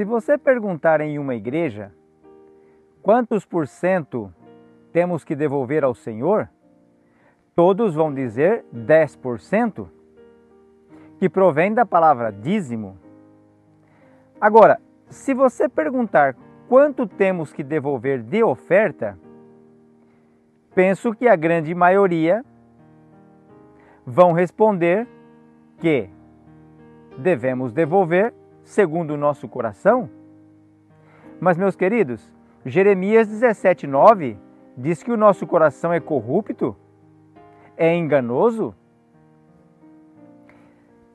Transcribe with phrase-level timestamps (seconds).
[0.00, 1.92] Se você perguntar em uma igreja
[3.02, 4.32] quantos por cento
[4.94, 6.48] temos que devolver ao Senhor,
[7.54, 9.86] todos vão dizer 10%,
[11.18, 12.96] que provém da palavra dízimo.
[14.40, 14.80] Agora,
[15.10, 16.34] se você perguntar
[16.66, 19.18] quanto temos que devolver de oferta,
[20.74, 22.42] penso que a grande maioria
[24.06, 25.06] vão responder
[25.76, 26.08] que
[27.18, 28.32] devemos devolver
[28.70, 30.08] segundo o nosso coração.
[31.40, 32.22] Mas, meus queridos,
[32.64, 34.36] Jeremias 17,9
[34.76, 36.76] diz que o nosso coração é corrupto,
[37.76, 38.72] é enganoso.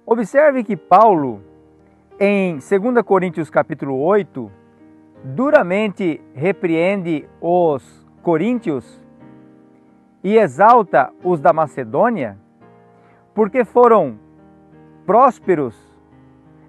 [0.05, 1.41] Observe que Paulo,
[2.19, 4.51] em 2 Coríntios capítulo 8,
[5.23, 9.01] duramente repreende os coríntios
[10.21, 12.37] e exalta os da Macedônia,
[13.33, 14.19] porque foram
[15.05, 15.84] prósperos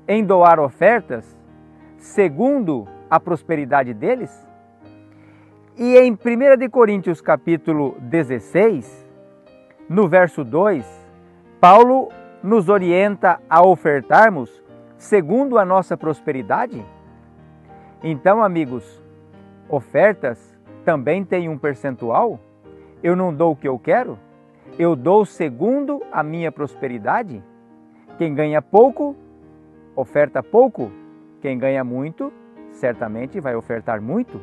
[0.08, 1.24] em doar ofertas
[1.98, 4.46] segundo a prosperidade deles?
[5.76, 9.06] E em 1 de Coríntios capítulo 16,
[9.88, 10.86] no verso 2,
[11.60, 12.08] Paulo
[12.42, 14.62] nos orienta a ofertarmos
[14.96, 16.84] segundo a nossa prosperidade?
[18.02, 19.02] Então, amigos,
[19.68, 22.38] ofertas também têm um percentual?
[23.02, 24.18] Eu não dou o que eu quero?
[24.78, 27.42] Eu dou segundo a minha prosperidade?
[28.16, 29.14] Quem ganha pouco,
[29.96, 30.92] oferta pouco.
[31.40, 32.32] Quem ganha muito,
[32.70, 34.40] certamente vai ofertar muito.